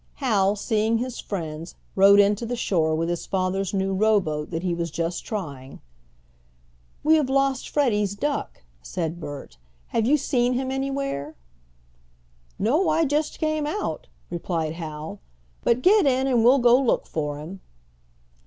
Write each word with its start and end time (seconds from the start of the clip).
Hal, 0.15 0.55
seeing 0.55 0.97
his 0.97 1.19
friends, 1.19 1.75
rowed 1.95 2.19
in 2.19 2.33
to 2.37 2.45
the 2.47 2.55
shore 2.55 2.95
with 2.95 3.07
his 3.07 3.27
father's 3.27 3.71
new 3.71 3.93
rowboat 3.93 4.49
that 4.49 4.63
he 4.63 4.73
was 4.73 4.89
just 4.89 5.23
trying. 5.25 5.79
"We 7.03 7.17
have 7.17 7.29
lost 7.29 7.69
Freddie's 7.69 8.15
duck," 8.15 8.63
said 8.81 9.19
Bert. 9.19 9.59
"Have 9.89 10.07
you 10.07 10.17
seen 10.17 10.53
him 10.53 10.71
anywhere?" 10.71 11.35
"No, 12.57 12.89
I 12.89 13.05
just 13.05 13.37
came 13.37 13.67
out," 13.67 14.07
replied 14.31 14.73
Hal. 14.73 15.19
"But 15.63 15.83
get 15.83 16.07
in 16.07 16.25
and 16.25 16.43
we'll 16.43 16.57
go 16.57 16.81
look 16.81 17.05
for 17.05 17.37
him." 17.37 17.61